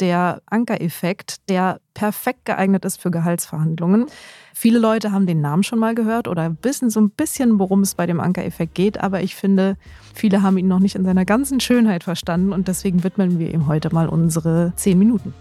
[0.00, 4.06] der Ankereffekt, der perfekt geeignet ist für Gehaltsverhandlungen.
[4.54, 7.94] Viele Leute haben den Namen schon mal gehört oder wissen so ein bisschen, worum es
[7.94, 9.76] bei dem Ankereffekt geht, aber ich finde,
[10.14, 13.66] viele haben ihn noch nicht in seiner ganzen Schönheit verstanden und deswegen widmen wir ihm
[13.66, 15.34] heute mal unsere zehn Minuten.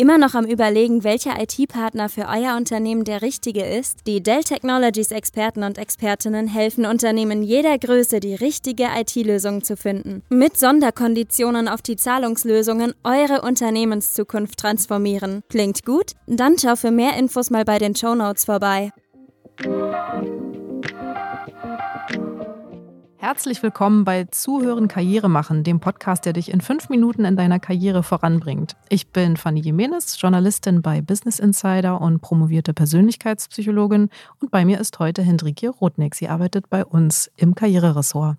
[0.00, 4.06] Immer noch am Überlegen, welcher IT-Partner für euer Unternehmen der richtige ist?
[4.06, 10.22] Die Dell Technologies Experten und Expertinnen helfen Unternehmen jeder Größe, die richtige IT-Lösung zu finden.
[10.30, 15.42] Mit Sonderkonditionen auf die Zahlungslösungen eure Unternehmenszukunft transformieren.
[15.50, 16.12] Klingt gut?
[16.26, 18.92] Dann schau für mehr Infos mal bei den Show Notes vorbei.
[23.22, 27.60] Herzlich willkommen bei Zuhören Karriere machen, dem Podcast, der dich in fünf Minuten in deiner
[27.60, 28.76] Karriere voranbringt.
[28.88, 34.08] Ich bin Fanny Jimenez, Journalistin bei Business Insider und promovierte Persönlichkeitspsychologin.
[34.40, 36.14] Und bei mir ist heute Hendrike Rotnick.
[36.14, 38.38] Sie arbeitet bei uns im Karriereressort.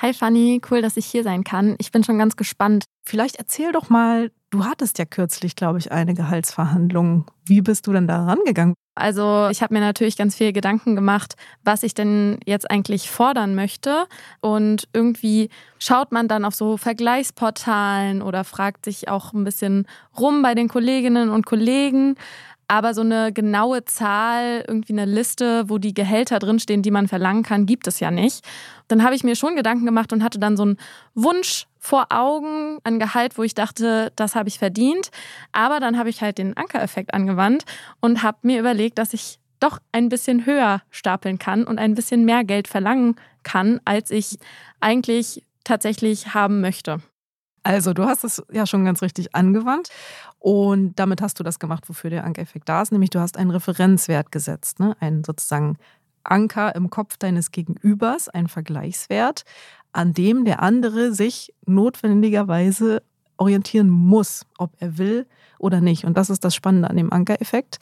[0.00, 1.74] Hi Fanny, cool, dass ich hier sein kann.
[1.78, 2.84] Ich bin schon ganz gespannt.
[3.04, 7.28] Vielleicht erzähl doch mal, du hattest ja kürzlich, glaube ich, eine Gehaltsverhandlung.
[7.44, 8.74] Wie bist du denn da rangegangen?
[8.94, 13.56] Also ich habe mir natürlich ganz viel Gedanken gemacht, was ich denn jetzt eigentlich fordern
[13.56, 14.06] möchte.
[14.40, 20.42] Und irgendwie schaut man dann auf so Vergleichsportalen oder fragt sich auch ein bisschen rum
[20.42, 22.14] bei den Kolleginnen und Kollegen.
[22.68, 27.42] Aber so eine genaue Zahl, irgendwie eine Liste, wo die Gehälter drinstehen, die man verlangen
[27.42, 28.44] kann, gibt es ja nicht.
[28.88, 30.76] Dann habe ich mir schon Gedanken gemacht und hatte dann so einen
[31.14, 35.10] Wunsch vor Augen an Gehalt, wo ich dachte, das habe ich verdient.
[35.52, 37.64] Aber dann habe ich halt den Ankereffekt angewandt
[38.00, 42.24] und habe mir überlegt, dass ich doch ein bisschen höher stapeln kann und ein bisschen
[42.24, 44.38] mehr Geld verlangen kann, als ich
[44.80, 47.00] eigentlich tatsächlich haben möchte.
[47.68, 49.90] Also, du hast es ja schon ganz richtig angewandt
[50.38, 53.50] und damit hast du das gemacht, wofür der Ankereffekt da ist, nämlich du hast einen
[53.50, 54.96] Referenzwert gesetzt, ne?
[55.00, 55.76] einen sozusagen
[56.24, 59.44] Anker im Kopf deines Gegenübers, einen Vergleichswert,
[59.92, 63.02] an dem der andere sich notwendigerweise
[63.36, 65.26] orientieren muss, ob er will
[65.58, 66.06] oder nicht.
[66.06, 67.80] Und das ist das Spannende an dem Ankereffekt.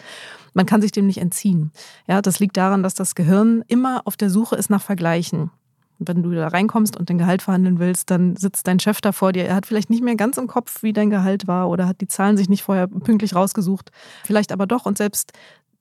[0.53, 1.71] Man kann sich dem nicht entziehen.
[2.09, 5.53] Ja, das liegt daran, dass das Gehirn immer auf der Suche ist nach Vergleichen.
[5.99, 9.33] Wenn du da reinkommst und den Gehalt verhandeln willst, dann sitzt dein Chef da vor
[9.33, 9.47] dir.
[9.47, 12.09] Er hat vielleicht nicht mehr ganz im Kopf, wie dein Gehalt war oder hat die
[12.09, 13.91] Zahlen sich nicht vorher pünktlich rausgesucht.
[14.25, 14.87] Vielleicht aber doch.
[14.87, 15.33] Und selbst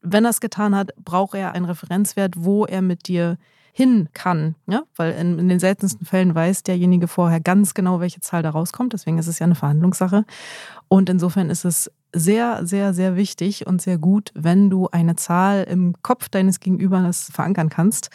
[0.01, 3.37] wenn er es getan hat, braucht er einen Referenzwert, wo er mit dir
[3.77, 4.55] hin kann.
[4.67, 4.83] Ja?
[4.95, 8.93] Weil in, in, den seltensten Fällen weiß derjenige vorher ganz genau, welche Zahl da rauskommt.
[8.93, 10.23] Deswegen ist es ja eine Verhandlungssache.
[10.87, 15.65] Und insofern ist es sehr, sehr, sehr wichtig und sehr gut, wenn du eine Zahl
[15.65, 18.11] im Kopf deines Gegenübers verankern kannst.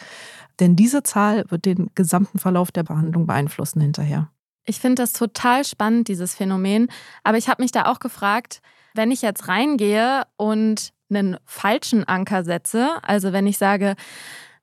[0.59, 4.31] Denn diese Zahl wird den gesamten Verlauf der Behandlung beeinflussen hinterher.
[4.65, 6.87] Ich finde das total spannend, dieses Phänomen.
[7.23, 8.63] Aber ich habe mich da auch gefragt,
[8.95, 13.95] wenn ich jetzt reingehe und einen falschen Anker setze, also wenn ich sage,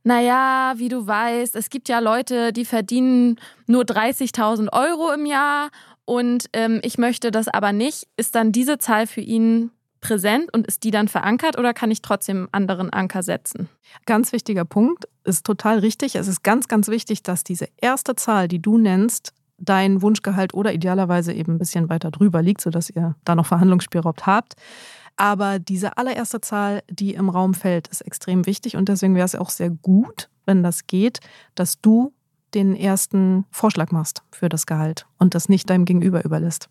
[0.09, 3.37] naja, wie du weißt, es gibt ja Leute, die verdienen
[3.67, 5.69] nur 30.000 Euro im Jahr
[6.07, 8.09] und ähm, ich möchte das aber nicht.
[8.17, 9.71] Ist dann diese Zahl für ihn
[10.01, 13.69] präsent und ist die dann verankert oder kann ich trotzdem einen anderen Anker setzen?
[14.07, 16.15] Ganz wichtiger Punkt, ist total richtig.
[16.15, 20.73] Es ist ganz, ganz wichtig, dass diese erste Zahl, die du nennst, dein Wunschgehalt oder
[20.73, 24.55] idealerweise eben ein bisschen weiter drüber liegt, sodass ihr da noch Verhandlungsspielraum habt.
[25.19, 29.35] Aber diese allererste Zahl, die im Raum fällt, ist extrem wichtig und deswegen wäre es
[29.35, 31.19] auch sehr gut, wenn das geht,
[31.57, 32.15] dass du
[32.55, 36.71] den ersten Vorschlag machst für das Gehalt und das nicht deinem Gegenüber überlässt.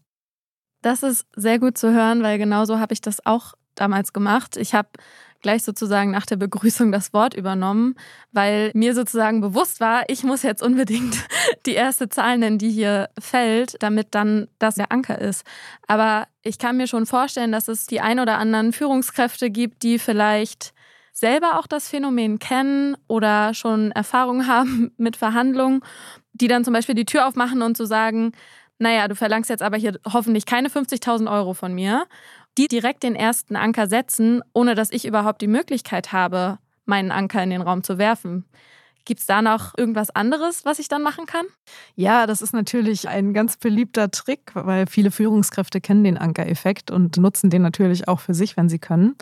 [0.82, 4.56] Das ist sehr gut zu hören, weil genauso habe ich das auch damals gemacht.
[4.56, 4.90] Ich habe
[5.42, 7.96] gleich sozusagen nach der Begrüßung das Wort übernommen,
[8.32, 11.16] weil mir sozusagen bewusst war, ich muss jetzt unbedingt
[11.66, 15.46] die erste Zahl nennen, die hier fällt, damit dann das der Anker ist.
[15.88, 20.00] Aber ich kann mir schon vorstellen, dass es die ein oder anderen Führungskräfte gibt, die
[20.00, 20.74] vielleicht
[21.14, 25.82] selber auch das Phänomen kennen oder schon Erfahrung haben mit Verhandlungen,
[26.34, 28.34] die dann zum Beispiel die Tür aufmachen und zu so sagen,
[28.80, 32.06] naja, du verlangst jetzt aber hier hoffentlich keine 50.000 Euro von mir
[32.58, 37.44] die direkt den ersten Anker setzen, ohne dass ich überhaupt die Möglichkeit habe, meinen Anker
[37.44, 38.46] in den Raum zu werfen.
[39.06, 41.46] Gibt es da noch irgendwas anderes, was ich dann machen kann?
[41.96, 47.16] Ja, das ist natürlich ein ganz beliebter Trick, weil viele Führungskräfte kennen den Ankereffekt und
[47.16, 49.16] nutzen den natürlich auch für sich, wenn sie können.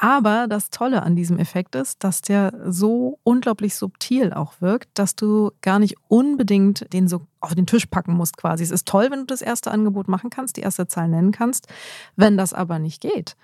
[0.00, 5.16] Aber das Tolle an diesem Effekt ist, dass der so unglaublich subtil auch wirkt, dass
[5.16, 8.62] du gar nicht unbedingt den so auf den Tisch packen musst quasi.
[8.62, 11.66] Es ist toll, wenn du das erste Angebot machen kannst, die erste Zahl nennen kannst.
[12.14, 13.36] Wenn das aber nicht geht,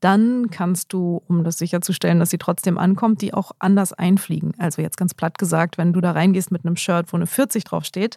[0.00, 4.52] dann kannst du, um das sicherzustellen, dass sie trotzdem ankommt, die auch anders einfliegen.
[4.58, 7.62] Also jetzt ganz platt gesagt, wenn du da reingehst mit einem Shirt, wo eine 40
[7.62, 8.16] draufsteht,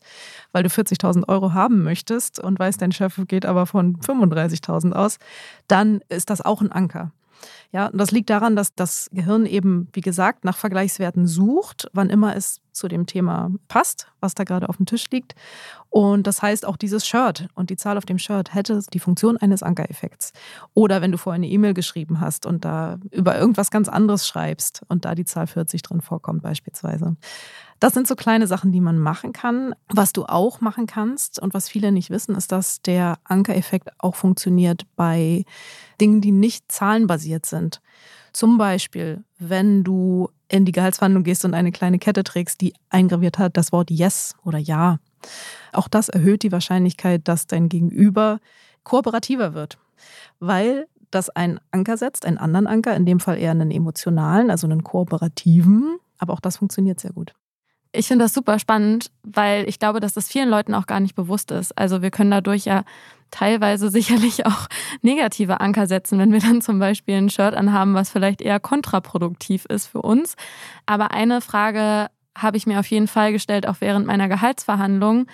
[0.52, 5.20] weil du 40.000 Euro haben möchtest und weißt, dein Chef geht aber von 35.000 aus,
[5.68, 7.12] dann ist das auch ein Anker.
[7.72, 12.10] Ja, und das liegt daran, dass das Gehirn eben, wie gesagt, nach Vergleichswerten sucht, wann
[12.10, 15.36] immer es zu dem Thema passt, was da gerade auf dem Tisch liegt.
[15.90, 19.38] Und das heißt, auch dieses Shirt und die Zahl auf dem Shirt hätte die Funktion
[19.38, 20.34] eines Ankereffekts.
[20.74, 24.82] Oder wenn du vorher eine E-Mail geschrieben hast und da über irgendwas ganz anderes schreibst
[24.88, 27.16] und da die Zahl 40 drin vorkommt beispielsweise.
[27.84, 29.76] Das sind so kleine Sachen, die man machen kann.
[29.90, 34.16] Was du auch machen kannst und was viele nicht wissen, ist, dass der Ankereffekt auch
[34.16, 35.44] funktioniert bei
[36.00, 37.82] Dingen, die nicht zahlenbasiert sind.
[38.32, 43.38] Zum Beispiel, wenn du in die Gehaltsverhandlung gehst und eine kleine Kette trägst, die eingraviert
[43.38, 45.00] hat das Wort Yes oder Ja.
[45.74, 48.40] Auch das erhöht die Wahrscheinlichkeit, dass dein Gegenüber
[48.86, 49.78] kooperativer wird,
[50.40, 54.68] weil das einen Anker setzt, einen anderen Anker, in dem Fall eher einen emotionalen, also
[54.68, 55.98] einen kooperativen.
[56.18, 57.34] Aber auch das funktioniert sehr gut.
[57.96, 61.16] Ich finde das super spannend, weil ich glaube, dass das vielen Leuten auch gar nicht
[61.16, 61.78] bewusst ist.
[61.78, 62.84] Also wir können dadurch ja
[63.30, 64.68] teilweise sicherlich auch
[65.02, 69.66] negative Anker setzen, wenn wir dann zum Beispiel ein Shirt anhaben, was vielleicht eher kontraproduktiv
[69.66, 70.36] ist für uns.
[70.88, 75.28] Aber eine Frage habe ich mir auf jeden Fall gestellt, auch während meiner Gehaltsverhandlung.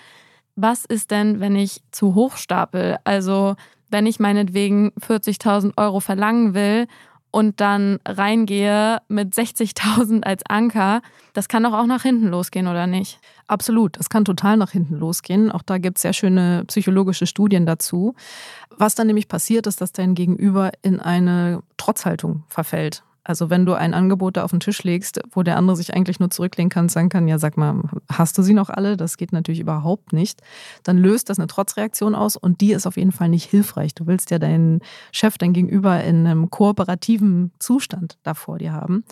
[0.57, 2.97] Was ist denn, wenn ich zu hoch stapel?
[3.06, 3.56] Also
[3.89, 6.88] wenn ich meinetwegen 40.000 Euro verlangen will
[7.31, 11.01] und dann reingehe mit 60.000 als Anker,
[11.33, 13.19] das kann doch auch nach hinten losgehen, oder nicht?
[13.47, 15.51] Absolut, das kann total nach hinten losgehen.
[15.51, 18.15] Auch da gibt es sehr schöne psychologische Studien dazu.
[18.77, 23.03] Was dann nämlich passiert, ist, dass dein Gegenüber in eine Trotzhaltung verfällt.
[23.29, 26.19] Also wenn du ein Angebot da auf den Tisch legst, wo der andere sich eigentlich
[26.19, 28.97] nur zurücklehnen kann und sagen kann, ja, sag mal, hast du sie noch alle?
[28.97, 30.41] Das geht natürlich überhaupt nicht.
[30.81, 33.93] Dann löst das eine Trotzreaktion aus und die ist auf jeden Fall nicht hilfreich.
[33.93, 34.81] Du willst ja deinen
[35.11, 39.03] Chef, dein Gegenüber in einem kooperativen Zustand da vor dir haben.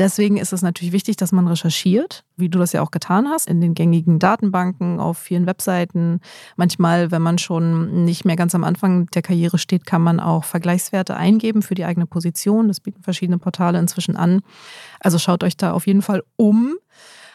[0.00, 3.46] Deswegen ist es natürlich wichtig, dass man recherchiert, wie du das ja auch getan hast,
[3.46, 6.20] in den gängigen Datenbanken, auf vielen Webseiten.
[6.56, 10.44] Manchmal, wenn man schon nicht mehr ganz am Anfang der Karriere steht, kann man auch
[10.44, 12.68] Vergleichswerte eingeben für die eigene Position.
[12.68, 14.40] Das bieten verschiedene Portale inzwischen an.
[15.00, 16.76] Also schaut euch da auf jeden Fall um.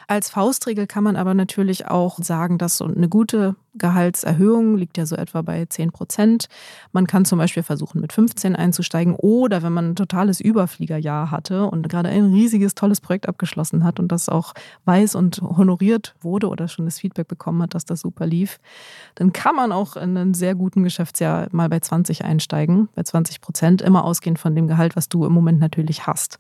[0.08, 5.06] Als Faustregel kann man aber natürlich auch sagen, dass so eine gute Gehaltserhöhung liegt ja
[5.06, 6.48] so etwa bei 10 Prozent.
[6.92, 11.66] Man kann zum Beispiel versuchen, mit 15 einzusteigen oder wenn man ein totales Überfliegerjahr hatte
[11.66, 14.54] und gerade ein riesiges, tolles Projekt abgeschlossen hat und das auch
[14.86, 18.60] weiß und honoriert wurde oder schon das Feedback bekommen hat, dass das super lief,
[19.16, 23.42] dann kann man auch in einem sehr guten Geschäftsjahr mal bei 20 einsteigen, bei 20
[23.42, 26.40] Prozent, immer ausgehend von dem Gehalt, was du im Moment natürlich hast.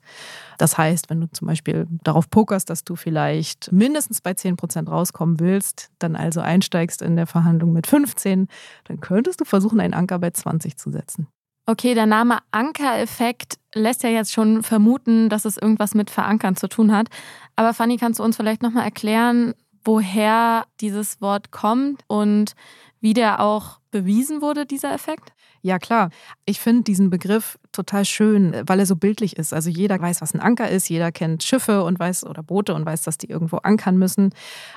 [0.58, 4.90] Das heißt, wenn du zum Beispiel darauf pokerst, dass du vielleicht mindestens bei 10 Prozent
[4.90, 8.48] rauskommen willst, dann also einsteigst in der der Verhandlung mit 15,
[8.86, 11.27] dann könntest du versuchen, einen Anker bei 20 zu setzen.
[11.68, 16.68] Okay, der Name Ankereffekt lässt ja jetzt schon vermuten, dass es irgendwas mit Verankern zu
[16.68, 17.07] tun hat.
[17.56, 22.54] Aber Fanny, kannst du uns vielleicht nochmal erklären, woher dieses Wort kommt und
[23.01, 25.33] wie der auch bewiesen wurde, dieser Effekt?
[25.66, 26.12] Ja, klar.
[26.46, 29.52] Ich finde diesen Begriff total schön, weil er so bildlich ist.
[29.52, 32.86] Also jeder weiß, was ein Anker ist, jeder kennt Schiffe und weiß oder Boote und
[32.86, 34.30] weiß, dass die irgendwo ankern müssen.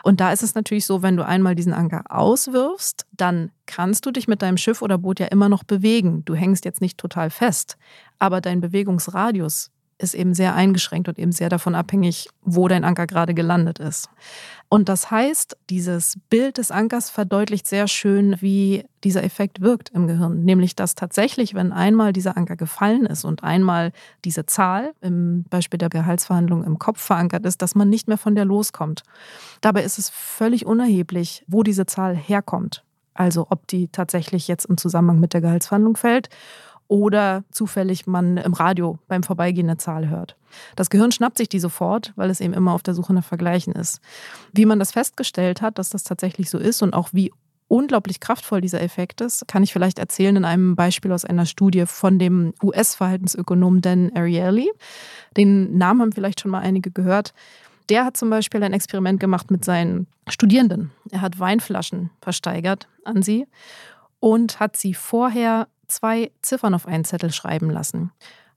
[0.03, 4.13] Und da ist es natürlich so, wenn du einmal diesen Anker auswirfst, dann kannst du
[4.13, 6.25] dich mit deinem Schiff oder Boot ja immer noch bewegen.
[6.25, 7.77] Du hängst jetzt nicht total fest,
[8.19, 13.07] aber dein Bewegungsradius ist eben sehr eingeschränkt und eben sehr davon abhängig, wo dein Anker
[13.07, 14.09] gerade gelandet ist.
[14.69, 20.07] Und das heißt, dieses Bild des Ankers verdeutlicht sehr schön, wie dieser Effekt wirkt im
[20.07, 20.45] Gehirn.
[20.45, 23.93] Nämlich, dass tatsächlich, wenn einmal dieser Anker gefallen ist und einmal
[24.25, 28.35] diese Zahl im Beispiel der Gehaltsverhandlung im Kopf verankert ist, dass man nicht mehr von
[28.35, 29.03] der loskommt.
[29.61, 32.85] Dabei ist es völlig unerheblich, wo diese Zahl herkommt.
[33.15, 36.29] Also ob die tatsächlich jetzt im Zusammenhang mit der Gehaltsverhandlung fällt
[36.89, 40.37] oder zufällig man im Radio beim Vorbeigehen eine Zahl hört.
[40.75, 43.75] Das Gehirn schnappt sich die sofort, weil es eben immer auf der Suche nach Vergleichen
[43.75, 44.01] ist.
[44.53, 47.31] Wie man das festgestellt hat, dass das tatsächlich so ist und auch wie
[47.69, 51.85] unglaublich kraftvoll dieser Effekt ist, kann ich vielleicht erzählen in einem Beispiel aus einer Studie
[51.87, 54.71] von dem US-Verhaltensökonom Dan Ariely.
[55.37, 57.35] Den Namen haben vielleicht schon mal einige gehört.
[57.91, 60.91] Der hat zum Beispiel ein Experiment gemacht mit seinen Studierenden.
[61.11, 63.47] Er hat Weinflaschen versteigert an sie
[64.21, 68.13] und hat sie vorher zwei Ziffern auf einen Zettel schreiben lassen.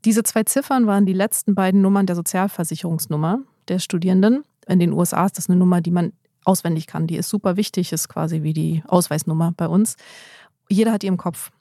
[0.05, 4.43] Diese zwei Ziffern waren die letzten beiden Nummern der Sozialversicherungsnummer der Studierenden.
[4.67, 7.07] In den USA ist das eine Nummer, die man auswendig kann.
[7.07, 9.95] Die ist super wichtig, ist quasi wie die Ausweisnummer bei uns.
[10.69, 11.51] Jeder hat die im Kopf.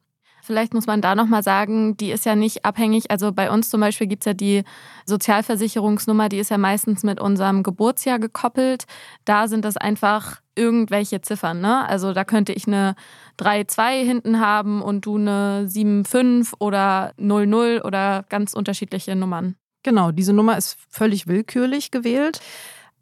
[0.50, 3.12] Vielleicht muss man da nochmal sagen, die ist ja nicht abhängig.
[3.12, 4.64] Also bei uns zum Beispiel gibt es ja die
[5.06, 8.86] Sozialversicherungsnummer, die ist ja meistens mit unserem Geburtsjahr gekoppelt.
[9.24, 11.60] Da sind das einfach irgendwelche Ziffern.
[11.60, 11.88] Ne?
[11.88, 12.96] Also da könnte ich eine
[13.38, 19.54] 3-2 hinten haben und du eine 7-5 oder 0-0 oder ganz unterschiedliche Nummern.
[19.84, 22.40] Genau, diese Nummer ist völlig willkürlich gewählt.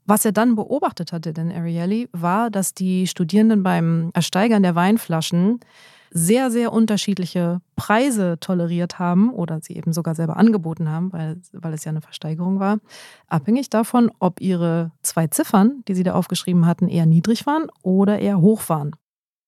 [0.05, 5.61] Was er dann beobachtet hatte, den Ariely, war, dass die Studierenden beim Ersteigern der Weinflaschen
[6.11, 11.75] sehr, sehr unterschiedliche Preise toleriert haben oder sie eben sogar selber angeboten haben, weil, weil
[11.75, 12.79] es ja eine Versteigerung war,
[13.27, 18.19] abhängig davon, ob ihre zwei Ziffern, die sie da aufgeschrieben hatten, eher niedrig waren oder
[18.19, 18.97] eher hoch waren.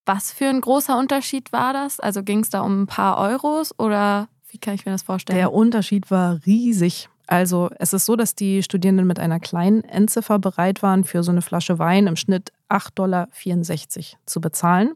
[0.06, 2.00] Was für ein großer Unterschied war das?
[2.00, 5.36] Also ging es da um ein paar Euros oder wie kann ich mir das vorstellen?
[5.36, 7.08] Der Unterschied war riesig.
[7.30, 11.30] Also es ist so, dass die Studierenden mit einer kleinen Endziffer bereit waren, für so
[11.30, 13.28] eine Flasche Wein im Schnitt 8,64 Dollar
[14.26, 14.94] zu bezahlen.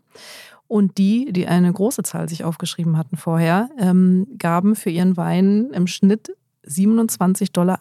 [0.74, 5.70] Und die, die eine große Zahl sich aufgeschrieben hatten vorher, ähm, gaben für ihren Wein
[5.72, 7.78] im Schnitt 27,91 Dollar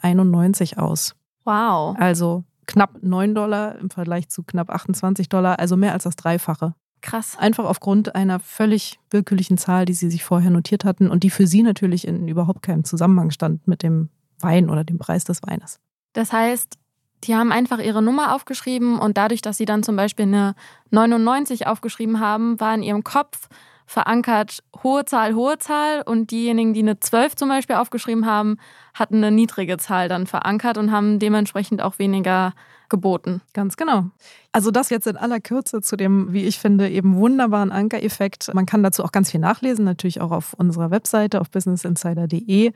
[0.83, 1.15] aus.
[1.43, 1.95] Wow.
[1.97, 6.75] Also knapp 9 Dollar im Vergleich zu knapp 28 Dollar, also mehr als das Dreifache.
[7.01, 7.35] Krass.
[7.39, 11.47] Einfach aufgrund einer völlig willkürlichen Zahl, die sie sich vorher notiert hatten und die für
[11.47, 15.79] sie natürlich in überhaupt keinem Zusammenhang stand mit dem Wein oder dem Preis des Weines.
[16.13, 16.77] Das heißt,
[17.23, 20.55] die haben einfach ihre Nummer aufgeschrieben und dadurch, dass sie dann zum Beispiel eine
[20.91, 23.47] 99 aufgeschrieben haben, war in ihrem Kopf
[23.85, 26.01] verankert hohe Zahl, hohe Zahl.
[26.05, 28.57] Und diejenigen, die eine 12 zum Beispiel aufgeschrieben haben,
[28.93, 32.53] hatten eine niedrige Zahl dann verankert und haben dementsprechend auch weniger
[32.93, 33.41] geboten.
[33.53, 34.05] Ganz genau.
[34.51, 38.53] Also das jetzt in aller Kürze zu dem, wie ich finde, eben wunderbaren Anker-Effekt.
[38.53, 42.71] Man kann dazu auch ganz viel nachlesen, natürlich auch auf unserer Webseite auf businessinsider.de.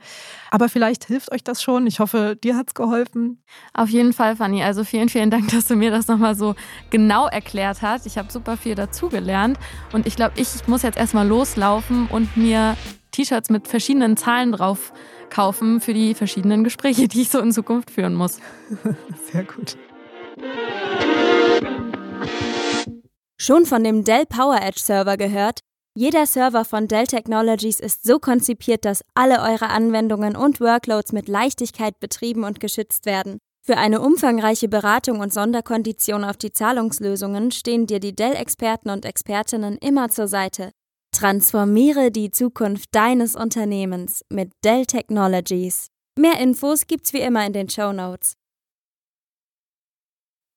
[0.50, 1.86] Aber vielleicht hilft euch das schon.
[1.86, 3.40] Ich hoffe, dir hat es geholfen.
[3.74, 4.64] Auf jeden Fall, Fanny.
[4.64, 6.56] Also vielen, vielen Dank, dass du mir das nochmal so
[6.90, 8.04] genau erklärt hast.
[8.06, 9.56] Ich habe super viel dazugelernt
[9.92, 12.76] und ich glaube, ich muss jetzt erstmal loslaufen und mir
[13.12, 14.92] T-Shirts mit verschiedenen Zahlen drauf
[15.30, 18.40] kaufen für die verschiedenen Gespräche, die ich so in Zukunft führen muss.
[19.32, 19.76] Sehr gut.
[23.40, 25.60] Schon von dem Dell PowerEdge Server gehört?
[25.94, 31.28] Jeder Server von Dell Technologies ist so konzipiert, dass alle eure Anwendungen und Workloads mit
[31.28, 33.38] Leichtigkeit betrieben und geschützt werden.
[33.66, 39.76] Für eine umfangreiche Beratung und Sonderkondition auf die Zahlungslösungen stehen dir die Dell-Experten und Expertinnen
[39.78, 40.70] immer zur Seite.
[41.12, 45.88] Transformiere die Zukunft deines Unternehmens mit Dell Technologies.
[46.18, 48.34] Mehr Infos gibt's wie immer in den Show Notes.